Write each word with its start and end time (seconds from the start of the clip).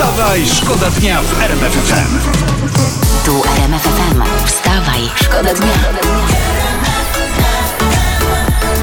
Wstawaj, 0.00 0.46
szkoda 0.46 0.90
dnia 0.90 1.22
w 1.22 1.42
RMF 1.42 1.72
FM. 1.72 2.18
Tu 3.24 3.42
RMF 3.56 3.82
FM. 3.82 4.22
Wstawaj, 4.46 5.00
szkoda 5.22 5.54
dnia. 5.54 5.72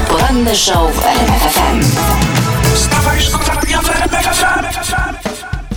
Poranny 0.08 0.56
show 0.56 0.94
w 0.94 1.06
RMF 1.06 1.42
FM. 1.42 1.80
Wstawaj, 2.74 3.20
szkoda 3.20 3.60
dnia 3.60 3.80
w 3.82 3.90
RMF 3.90 4.24
FM. 4.24 4.68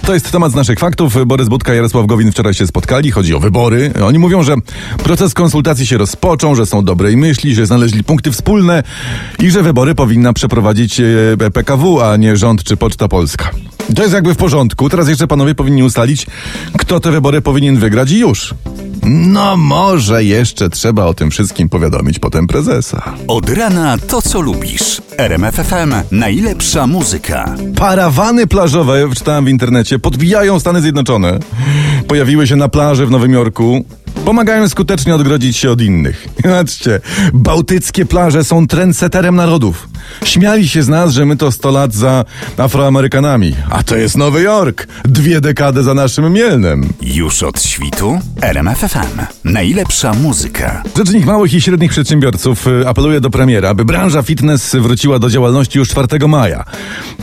To 0.06 0.14
jest 0.14 0.32
temat 0.32 0.52
z 0.52 0.56
naszych 0.56 0.80
faktów. 0.80 1.26
Borys 1.26 1.48
Budka 1.48 1.74
i 1.74 1.76
Jarosław 1.76 2.06
Gowin 2.06 2.32
wczoraj 2.32 2.54
się 2.54 2.68
spotkali. 2.68 3.12
Chodzi 3.12 3.36
o 3.36 3.40
wybory. 3.40 3.94
Oni 4.06 4.20
mówią, 4.20 4.44
że 4.44 4.56
proces 5.04 5.34
konsultacji 5.34 5.88
się 5.88 5.98
rozpoczął, 5.98 6.56
że 6.56 6.66
są 6.66 6.86
dobrej 6.86 7.18
myśli, 7.18 7.56
że 7.56 7.66
znaleźli 7.66 8.04
punkty 8.04 8.32
wspólne 8.32 8.84
i 9.40 9.52
że 9.52 9.64
wybory 9.64 9.96
powinna 9.96 10.34
przeprowadzić 10.34 11.00
e, 11.00 11.52
PKW, 11.54 12.02
a 12.02 12.18
nie 12.18 12.38
rząd 12.38 12.64
czy 12.64 12.78
Poczta 12.78 13.08
Polska. 13.08 13.52
To 13.96 14.02
jest 14.02 14.14
jakby 14.14 14.34
w 14.34 14.38
porządku. 14.38 14.90
Teraz 14.90 15.10
jeszcze 15.10 15.28
panowie 15.28 15.56
powinni 15.56 15.84
ustalić, 15.84 16.28
kto 16.78 17.00
te 17.00 17.12
wybory 17.12 17.42
powinien 17.42 17.78
wygrać 17.78 18.12
i 18.12 18.20
już. 18.20 18.54
No 19.06 19.58
może 19.58 20.24
jeszcze 20.24 20.70
trzeba 20.70 21.06
o 21.06 21.14
tym 21.14 21.32
wszystkim 21.32 21.70
powiadomić 21.70 22.20
potem 22.20 22.48
prezesa. 22.48 23.14
Od 23.28 23.50
rana 23.50 23.98
to, 24.08 24.22
co 24.22 24.42
lubisz. 24.42 25.02
RMF 25.18 25.56
FM. 25.56 25.94
Najlepsza 26.12 26.88
muzyka. 26.88 27.56
Parawany 27.76 28.48
plażowe, 28.48 29.10
czytałem 29.16 29.46
w 29.46 29.50
internecie, 29.50 30.00
podbijają 30.00 30.60
Stany 30.60 30.82
Zjednoczone. 30.82 31.40
Pojawiły 32.08 32.48
się 32.48 32.56
na 32.56 32.70
plaży 32.70 33.06
w 33.06 33.12
Nowym 33.12 33.34
Jorku. 33.34 33.86
Pomagają 34.26 34.70
skutecznie 34.70 35.16
odgrodzić 35.16 35.58
się 35.58 35.72
od 35.72 35.82
innych. 35.82 36.28
Patrzcie, 36.44 37.02
bałtyckie 37.34 38.06
plaże 38.06 38.44
są 38.44 38.68
trendseterem 38.68 39.36
narodów. 39.36 39.88
Śmiali 40.24 40.68
się 40.68 40.84
z 40.84 40.88
nas, 40.88 41.14
że 41.14 41.26
my 41.26 41.38
to 41.38 41.52
100 41.52 41.72
lat 41.72 41.94
za 41.94 42.26
Afroamerykanami. 42.58 43.56
A 43.70 43.84
to 43.84 43.96
jest 43.96 44.18
Nowy 44.18 44.42
Jork. 44.42 44.88
Dwie 45.06 45.42
dekady 45.42 45.84
za 45.84 45.94
naszym 45.94 46.34
Mielnem. 46.34 46.90
Już 47.02 47.44
od 47.44 47.64
świtu? 47.64 48.20
RMF 48.42 48.80
FM. 48.80 49.22
Najlepsza 49.44 50.14
muzyka. 50.14 50.84
Rzecznik 50.98 51.26
Małych 51.26 51.54
i 51.54 51.62
Średnich 51.62 51.92
Przedsiębiorców 51.92 52.68
y, 52.68 52.88
apeluje 52.88 53.22
do 53.22 53.30
premiera, 53.30 53.70
aby 53.70 53.86
branża 53.86 54.22
fitness 54.22 54.76
wróciła 54.76 55.20
do 55.20 55.30
działalności 55.30 55.80
już 55.80 55.90
4 55.90 56.28
maja. 56.28 56.64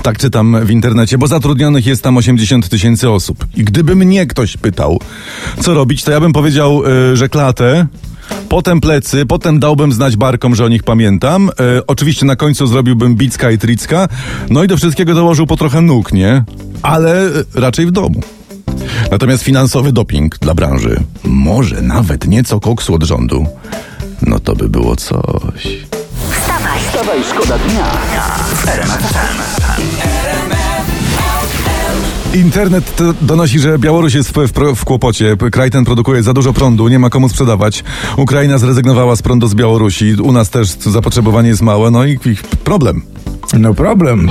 Tak 0.02 0.18
czytam 0.18 0.66
w 0.66 0.70
internecie, 0.70 1.18
bo 1.18 1.26
zatrudnionych 1.26 1.86
jest 1.86 2.02
tam 2.02 2.16
80 2.16 2.68
tysięcy 2.68 3.10
osób. 3.10 3.46
I 3.56 3.64
gdyby 3.64 3.96
mnie 3.96 4.26
ktoś 4.26 4.56
pytał, 4.56 5.00
co 5.60 5.74
robić, 5.74 6.04
to 6.04 6.10
ja 6.10 6.20
bym 6.20 6.32
powiedział, 6.32 6.82
y, 7.12 7.16
że 7.16 7.28
klatę, 7.28 7.86
Potem 8.48 8.80
plecy, 8.80 9.26
potem 9.26 9.60
dałbym 9.60 9.92
znać 9.92 10.16
barkom, 10.16 10.54
że 10.54 10.64
o 10.64 10.68
nich 10.68 10.82
pamiętam. 10.82 11.48
E, 11.48 11.52
oczywiście 11.86 12.26
na 12.26 12.36
końcu 12.36 12.66
zrobiłbym 12.66 13.16
bicka 13.16 13.50
i 13.50 13.58
tricka. 13.58 14.08
No 14.50 14.64
i 14.64 14.68
do 14.68 14.76
wszystkiego 14.76 15.14
dołożył 15.14 15.46
po 15.46 15.56
trochę 15.56 15.80
nóg, 15.80 16.12
nie? 16.12 16.44
Ale 16.82 17.26
e, 17.26 17.30
raczej 17.54 17.86
w 17.86 17.90
domu. 17.90 18.20
Natomiast 19.10 19.42
finansowy 19.42 19.92
doping 19.92 20.38
dla 20.38 20.54
branży, 20.54 21.00
może 21.24 21.82
nawet 21.82 22.26
nieco 22.26 22.60
koksu 22.60 22.94
od 22.94 23.02
rządu, 23.02 23.46
no 24.22 24.38
to 24.38 24.56
by 24.56 24.68
było 24.68 24.96
coś. 24.96 25.62
Wstawaj, 26.30 26.80
Wstawaj, 26.80 27.18
szkoda 27.24 27.58
dnia. 27.58 27.84
Internet 32.34 32.98
donosi, 33.22 33.58
że 33.58 33.78
Białoruś 33.78 34.14
jest 34.14 34.30
w, 34.30 34.48
w, 34.48 34.76
w 34.76 34.84
kłopocie. 34.84 35.36
Kraj 35.52 35.70
ten 35.70 35.84
produkuje 35.84 36.22
za 36.22 36.32
dużo 36.32 36.52
prądu, 36.52 36.88
nie 36.88 36.98
ma 36.98 37.10
komu 37.10 37.28
sprzedawać. 37.28 37.84
Ukraina 38.16 38.58
zrezygnowała 38.58 39.16
z 39.16 39.22
prądu 39.22 39.46
z 39.46 39.54
Białorusi. 39.54 40.14
U 40.22 40.32
nas 40.32 40.50
też 40.50 40.68
zapotrzebowanie 40.68 41.48
jest 41.48 41.62
małe, 41.62 41.90
no 41.90 42.04
i, 42.04 42.12
i 42.12 42.36
problem. 42.64 43.02
No 43.58 43.74
problem. 43.74 44.30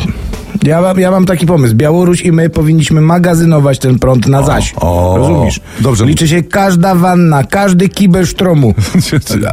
Ja 0.68 0.82
mam, 0.82 1.00
ja 1.00 1.12
mam 1.12 1.26
taki 1.26 1.46
pomysł. 1.46 1.76
Białoruś 1.76 2.22
i 2.22 2.32
my 2.32 2.50
powinniśmy 2.50 3.02
magazynować 3.02 3.80
ten 3.80 4.00
prąd 4.00 4.28
na 4.28 4.44
zaś. 4.44 4.74
o, 4.76 5.16
Rozumiesz? 5.18 5.60
dobrze. 5.80 6.06
Liczy 6.06 6.28
się 6.28 6.44
każda 6.44 6.96
wanna, 6.96 7.44
każdy 7.44 7.90
kibel 7.90 8.26
sztromu. 8.26 8.74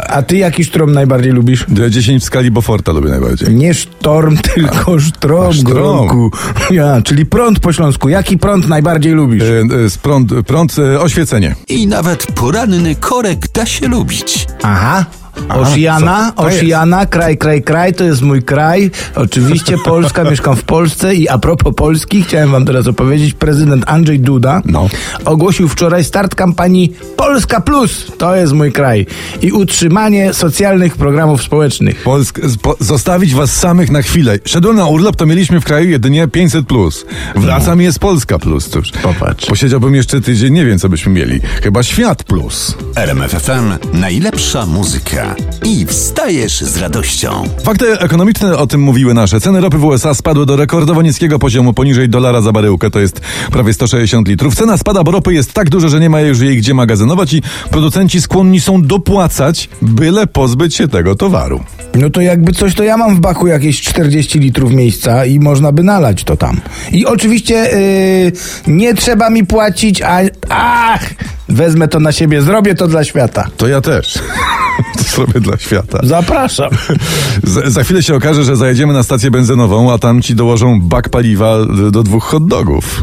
A 0.09 0.23
ty 0.23 0.37
jaki 0.37 0.65
sztrom 0.65 0.93
najbardziej 0.93 1.33
lubisz? 1.33 1.67
10 1.91 2.23
w 2.23 2.27
skali 2.27 2.51
Boforta 2.51 2.93
lubię 2.93 3.09
najbardziej. 3.11 3.55
Nie 3.55 3.75
sztorm, 3.75 4.37
tylko 4.55 5.01
sztrom, 5.01 5.53
sztrom. 5.53 5.75
Gronku. 5.75 6.31
Ja, 6.71 7.03
czyli 7.03 7.27
prąd 7.27 7.61
po 7.61 7.73
śląsku. 7.73 8.09
Jaki 8.09 8.39
prąd 8.39 8.69
najbardziej 8.69 9.13
lubisz? 9.13 9.43
E, 9.43 9.85
e, 9.85 9.91
z 9.91 9.99
prąd, 9.99 10.33
prąd 10.47 10.77
e, 10.79 11.01
oświecenie. 11.01 11.55
I 11.69 11.87
nawet 11.87 12.27
poranny 12.27 12.95
korek 12.95 13.49
da 13.55 13.67
się 13.67 13.89
lubić. 13.89 14.47
Aha. 14.63 15.05
Oceana, 15.49 16.33
co? 16.37 16.43
Oceana, 16.43 17.07
kraj, 17.07 17.39
kraj, 17.39 17.63
kraj, 17.63 17.95
to 17.95 18.05
jest 18.05 18.23
mój 18.23 18.43
kraj. 18.43 18.91
Oczywiście 19.15 19.77
Polska, 19.85 20.25
mieszkam 20.25 20.57
w 20.57 20.63
Polsce 20.63 21.15
i 21.15 21.29
a 21.29 21.39
propos 21.39 21.75
Polski, 21.77 22.23
chciałem 22.23 22.51
wam 22.51 22.65
teraz 22.65 22.87
opowiedzieć, 22.87 23.35
prezydent 23.35 23.85
Andrzej 23.87 24.21
Duda 24.21 24.63
No. 24.65 24.89
ogłosił 25.25 25.69
wczoraj 25.69 26.05
start 26.05 26.35
kampanii 26.35 26.93
Polska 27.17 27.61
Plus, 27.61 28.07
to 28.19 28.37
jest 28.37 28.53
mój 28.53 28.73
kraj 28.73 29.07
i 29.43 29.53
utrzymanie 29.53 30.33
socjalnych 30.35 30.97
programów 30.97 31.43
społecznych. 31.43 32.03
Polsk, 32.03 32.41
po, 32.63 32.77
zostawić 32.81 33.35
was 33.35 33.53
samych 33.57 33.91
na 33.91 34.03
chwilę. 34.03 34.39
Szedłem 34.45 34.77
na 34.77 34.87
urlop, 34.87 35.17
to 35.17 35.27
mieliśmy 35.27 35.61
w 35.61 35.65
kraju 35.65 35.91
jedynie 35.91 36.29
500 36.29 36.67
plus. 36.67 37.07
Wracam 37.37 37.81
jest 37.81 37.99
Polska 37.99 38.39
plus. 38.39 38.69
Cóż, 38.69 38.93
Popatrz. 39.03 39.47
Posiedziałbym 39.47 39.95
jeszcze 39.95 40.21
tydzień, 40.21 40.53
nie 40.55 40.65
wiem 40.65 40.79
co 40.79 40.89
byśmy 40.89 41.13
mieli. 41.13 41.41
Chyba 41.63 41.83
świat 41.83 42.23
plus. 42.25 42.77
RMF 42.97 43.31
FM. 43.33 43.97
Najlepsza 43.99 44.67
muzyka. 44.67 45.24
I 45.65 45.87
wstajesz 45.87 46.61
z 46.61 46.77
radością. 46.77 47.45
Fakty 47.65 47.99
ekonomiczne 47.99 48.57
o 48.57 48.67
tym 48.67 48.81
mówiły 48.81 49.15
nasze. 49.15 49.41
Ceny 49.41 49.61
ropy 49.61 49.79
w 49.79 49.85
USA 49.85 50.15
spadły 50.15 50.47
do 50.47 50.57
rekordowo 50.57 51.03
niskiego 51.03 51.39
poziomu, 51.39 51.73
poniżej 51.73 52.09
dolara 52.09 52.41
za 52.41 52.53
baryłkę, 52.53 52.91
to 52.91 53.01
jest 53.01 53.21
prawie 53.53 53.73
160 53.73 54.29
litrów. 54.29 54.55
Cena 54.55 54.77
spada, 54.77 55.05
bo 55.05 55.11
ropy 55.11 55.35
jest 55.35 55.53
tak 55.53 55.71
duża, 55.71 55.89
że 55.89 56.01
nie 56.01 56.11
ma 56.11 56.21
już 56.21 56.41
jej 56.41 56.57
gdzie 56.57 56.75
magazynować 56.75 57.33
i 57.33 57.43
producenci 57.71 58.21
skłonni 58.21 58.61
są 58.61 58.83
dopłacać, 58.83 59.69
byle 59.83 60.27
pozbyć 60.27 60.75
się 60.75 60.89
tego 60.89 61.15
towaru. 61.15 61.61
No 61.95 62.11
to 62.11 62.21
jakby 62.21 62.53
coś, 62.53 62.75
to 62.75 62.85
ja 62.85 62.97
mam 62.97 63.17
w 63.17 63.21
baku 63.21 63.47
jakieś 63.47 63.83
40 63.83 64.39
litrów 64.39 64.73
miejsca 64.73 65.25
i 65.25 65.41
można 65.41 65.73
by 65.73 65.83
nalać 65.83 66.25
to 66.25 66.37
tam. 66.37 66.61
I 66.93 67.07
oczywiście 67.07 67.55
yy, 67.55 68.75
nie 68.75 68.95
trzeba 68.95 69.31
mi 69.31 69.47
płacić, 69.47 70.03
a 70.03 70.21
ach, 70.49 71.15
wezmę 71.49 71.89
to 71.89 72.01
na 72.01 72.13
siebie, 72.13 72.43
zrobię 72.43 72.75
to 72.75 72.89
dla 72.89 73.05
świata. 73.05 73.47
To 73.57 73.69
ja 73.69 73.81
też. 73.81 74.19
to 74.99 75.03
zrobię 75.05 75.41
dla 75.41 75.57
świata. 75.59 75.99
Zapraszam. 76.03 76.71
Z, 77.45 77.73
za 77.73 77.85
chwilę 77.85 78.03
się 78.03 78.15
okaże, 78.15 78.45
że 78.45 78.57
zajedziemy 78.57 78.93
na 78.93 79.03
stację 79.03 79.31
benzynową, 79.31 79.93
a 79.93 79.99
tam 79.99 80.23
ci 80.23 80.35
dołożą 80.35 80.81
bak 80.81 81.09
paliwa 81.09 81.59
do 81.91 82.03
dwóch 82.03 82.25
hot 82.25 82.47
dogów. 82.47 83.03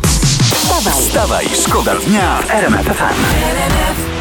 wstawaj, 0.82 0.94
Wstawaj, 0.94 1.46
szkoda 1.66 1.96
dnia 2.08 2.40
w 2.42 2.52
RMF 2.52 2.86
FM. 2.86 4.21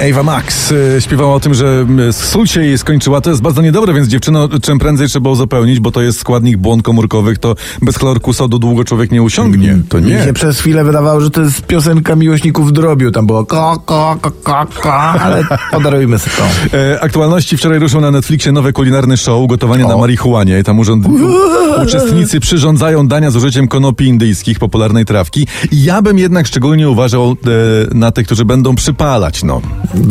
Ewa 0.00 0.22
Max 0.22 0.70
y, 0.70 0.96
śpiewała 1.00 1.34
o 1.34 1.40
tym, 1.40 1.54
że 1.54 1.86
sól 2.12 2.46
się 2.46 2.62
jej 2.62 2.78
skończyła. 2.78 3.20
To 3.20 3.30
jest 3.30 3.42
bardzo 3.42 3.62
niedobre, 3.62 3.94
więc 3.94 4.08
dziewczyno, 4.08 4.48
czym 4.62 4.78
prędzej 4.78 5.08
trzeba 5.08 5.30
uzupełnić, 5.30 5.80
bo 5.80 5.90
to 5.90 6.02
jest 6.02 6.18
składnik 6.20 6.56
błon 6.56 6.82
komórkowych, 6.82 7.38
to 7.38 7.54
bez 7.82 7.96
chlorku 7.96 8.32
sodu 8.32 8.58
długo 8.58 8.84
człowiek 8.84 9.10
nie 9.10 9.22
usiągnie. 9.22 9.78
To 9.88 10.00
Mi 10.00 10.10
nie. 10.10 10.24
się 10.24 10.32
przez 10.32 10.60
chwilę 10.60 10.84
wydawało, 10.84 11.20
że 11.20 11.30
to 11.30 11.40
jest 11.40 11.66
piosenka 11.66 12.16
miłośników 12.16 12.72
drobiu. 12.72 13.10
Tam 13.10 13.26
było 13.26 13.46
ko, 13.46 13.82
ko, 13.84 14.16
ko, 14.20 14.30
ko, 14.30 14.66
ko 14.82 14.94
ale 14.94 15.44
podarujmy 15.72 16.18
sobie 16.18 16.36
to. 16.36 16.76
E, 16.78 17.00
aktualności 17.00 17.56
wczoraj 17.56 17.78
ruszył 17.78 18.00
na 18.00 18.10
Netflixie 18.10 18.52
nowy 18.52 18.72
kulinarny 18.72 19.16
show 19.16 19.48
Gotowanie 19.48 19.84
na 19.84 19.96
marihuanie. 19.96 20.64
Tam 20.64 20.78
urząd... 20.78 21.06
uczestnicy 21.86 22.40
przyrządzają 22.40 23.08
dania 23.08 23.30
z 23.30 23.36
użyciem 23.36 23.68
konopi 23.68 24.06
indyjskich, 24.06 24.58
popularnej 24.58 25.04
trawki. 25.04 25.46
I 25.72 25.84
ja 25.84 26.02
bym 26.02 26.18
jednak 26.18 26.46
szczególnie 26.46 26.90
uważał 26.90 27.30
e, 27.30 27.94
na 27.94 28.12
tych, 28.12 28.26
którzy 28.26 28.44
będą 28.44 28.74
przypalać, 28.74 29.42
no. 29.42 29.60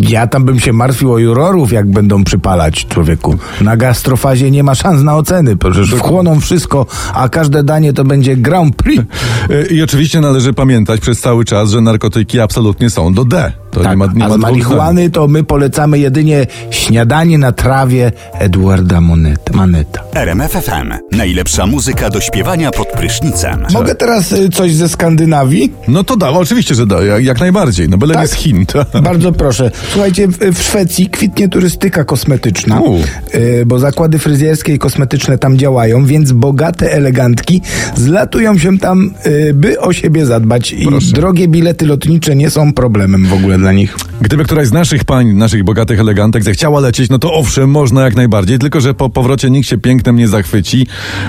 Ja 0.09 0.27
tam 0.27 0.45
bym 0.45 0.59
się 0.59 0.73
martwił 0.73 1.13
o 1.13 1.17
jurorów, 1.17 1.71
jak 1.71 1.91
będą 1.91 2.23
przypalać 2.23 2.85
człowieku. 2.85 3.37
Na 3.61 3.77
gastrofazie 3.77 4.51
nie 4.51 4.63
ma 4.63 4.75
szans 4.75 5.03
na 5.03 5.15
oceny, 5.15 5.57
przecież 5.57 5.89
wchłoną 5.95 6.39
wszystko, 6.39 6.85
a 7.13 7.29
każde 7.29 7.63
danie 7.63 7.93
to 7.93 8.03
będzie 8.03 8.37
Grand 8.37 8.75
Prix. 8.75 9.03
I 9.75 9.81
oczywiście 9.81 10.21
należy 10.21 10.53
pamiętać 10.53 11.01
przez 11.01 11.21
cały 11.21 11.45
czas, 11.45 11.69
że 11.69 11.81
narkotyki 11.81 12.39
absolutnie 12.39 12.89
są 12.89 13.13
do 13.13 13.25
D. 13.25 13.53
To 13.71 13.79
Tak, 13.79 13.91
nie 13.91 13.97
ma, 13.97 14.05
nie 14.15 14.25
a 14.25 14.27
ma 14.27 14.35
z 14.35 14.37
marihuany 14.37 15.09
to 15.09 15.27
my 15.27 15.43
polecamy 15.43 15.99
jedynie 15.99 16.47
śniadanie 16.71 17.37
na 17.37 17.51
trawie 17.51 18.11
Edwarda 18.39 19.01
Moneta. 19.01 19.53
Maneta. 19.53 20.03
RMF 20.13 20.51
FM. 20.51 20.93
Najlepsza 21.17 21.67
muzyka 21.67 22.09
do 22.09 22.21
śpiewania 22.21 22.71
pod 22.71 22.87
prysznicem. 22.87 23.63
Mogę 23.73 23.95
teraz 23.95 24.31
y, 24.31 24.49
coś 24.49 24.73
ze 24.73 24.89
Skandynawii? 24.89 25.73
No 25.87 26.03
to 26.03 26.17
da, 26.17 26.29
oczywiście, 26.29 26.75
że 26.75 26.85
da, 26.87 27.03
jak, 27.03 27.23
jak 27.23 27.39
najbardziej. 27.39 27.89
No 27.89 27.97
byle 27.97 28.13
Tak. 28.13 28.23
nie 28.23 28.27
z 28.27 28.33
Chin. 28.33 28.65
To. 28.65 28.85
Bardzo 29.01 29.31
proszę. 29.31 29.71
Słuchajcie, 29.91 30.27
w, 30.27 30.37
w 30.37 30.63
Szwecji 30.63 31.09
kwitnie 31.09 31.49
turystyka 31.49 32.03
kosmetyczna, 32.03 32.79
U. 32.81 32.99
y, 33.35 33.63
bo 33.65 33.79
zakłady 33.79 34.19
fryzjerskie 34.19 34.73
i 34.73 34.79
kosmetyczne 34.79 35.37
tam 35.37 35.57
działają, 35.57 36.05
więc 36.05 36.31
bogate 36.31 36.91
elegantki 36.93 37.61
zlatują 37.95 38.57
się 38.57 38.77
tam, 38.77 39.13
y, 39.25 39.53
by 39.53 39.79
o 39.79 39.93
siebie 39.93 40.25
zadbać 40.25 40.73
i 40.73 40.85
Proszę. 40.85 41.11
drogie 41.13 41.47
bilety 41.47 41.85
lotnicze 41.85 42.35
nie 42.35 42.49
są 42.49 42.73
problemem 42.73 43.25
w 43.25 43.33
ogóle 43.33 43.57
dla 43.61 43.71
nich. 43.71 43.95
Gdyby 44.21 44.43
któraś 44.43 44.67
z 44.67 44.71
naszych 44.71 45.05
pań, 45.05 45.33
naszych 45.33 45.63
bogatych 45.63 45.99
elegantek 45.99 46.43
zechciała 46.43 46.79
lecieć, 46.79 47.09
no 47.09 47.19
to 47.19 47.33
owszem, 47.33 47.69
można 47.69 48.03
jak 48.03 48.15
najbardziej, 48.15 48.59
tylko 48.59 48.81
że 48.81 48.93
po 48.93 49.09
powrocie 49.09 49.49
nikt 49.49 49.69
się 49.69 49.77
pięknem 49.77 50.15
nie 50.15 50.27
zachwyci, 50.27 50.87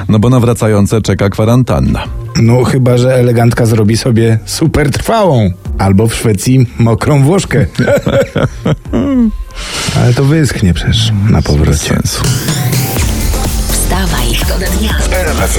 no 0.08 0.18
bo 0.18 0.30
na 0.30 0.40
wracające 0.40 1.02
czeka 1.02 1.30
kwarantanna. 1.30 2.04
No 2.42 2.64
chyba, 2.64 2.98
że 2.98 3.14
elegantka 3.14 3.66
zrobi 3.66 3.96
sobie 3.96 4.38
super 4.46 4.90
trwałą. 4.90 5.50
Albo 5.78 6.08
w 6.08 6.14
Szwecji 6.14 6.66
mokrą 6.78 7.22
włoszkę. 7.22 7.66
Ale 9.96 10.14
to 10.14 10.24
wyschnie 10.24 10.74
przecież 10.74 11.12
na 11.30 11.42
powrocie. 11.42 11.98
Wstawaj, 13.68 14.34
szkoda 14.34 14.66
dnia. 14.78 14.94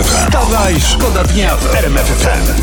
Wstawaj, 0.04 0.76
szkoda 0.82 1.24
dnia 1.24 1.56
w 1.56 1.76
RMF 1.76 2.06
FM. 2.06 2.62